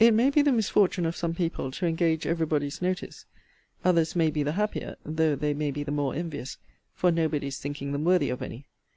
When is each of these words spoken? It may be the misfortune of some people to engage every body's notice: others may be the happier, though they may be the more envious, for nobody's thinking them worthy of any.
It 0.00 0.14
may 0.14 0.30
be 0.30 0.42
the 0.42 0.50
misfortune 0.50 1.06
of 1.06 1.14
some 1.14 1.32
people 1.32 1.70
to 1.70 1.86
engage 1.86 2.26
every 2.26 2.44
body's 2.44 2.82
notice: 2.82 3.24
others 3.84 4.16
may 4.16 4.32
be 4.32 4.42
the 4.42 4.50
happier, 4.58 4.96
though 5.04 5.36
they 5.36 5.54
may 5.54 5.70
be 5.70 5.84
the 5.84 5.92
more 5.92 6.12
envious, 6.12 6.58
for 6.92 7.12
nobody's 7.12 7.60
thinking 7.60 7.92
them 7.92 8.02
worthy 8.02 8.30
of 8.30 8.42
any. 8.42 8.66